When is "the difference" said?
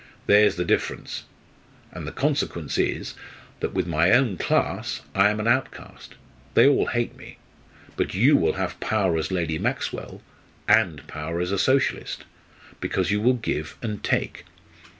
0.55-1.25